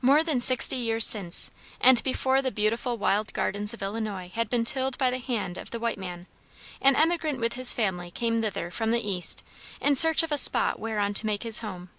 More 0.00 0.24
than 0.24 0.40
sixty 0.40 0.74
years 0.74 1.06
since, 1.06 1.52
and 1.80 2.02
before 2.02 2.42
the 2.42 2.50
beautiful 2.50 2.98
wild 2.98 3.32
gardens 3.32 3.72
of 3.72 3.80
Illinois 3.80 4.28
had 4.34 4.50
been 4.50 4.64
tilled 4.64 4.98
by 4.98 5.08
the 5.08 5.20
hand 5.20 5.56
of 5.56 5.70
the 5.70 5.78
white 5.78 5.98
man, 5.98 6.26
an 6.80 6.96
emigrant 6.96 7.38
with 7.38 7.52
his 7.52 7.72
family 7.72 8.10
came 8.10 8.40
thither 8.40 8.72
from 8.72 8.90
the 8.90 9.08
East 9.08 9.44
in 9.80 9.94
search 9.94 10.24
of 10.24 10.32
a 10.32 10.36
spot 10.38 10.80
whereon 10.80 11.14
to 11.14 11.26
make 11.26 11.44
his 11.44 11.60
home. 11.60 11.90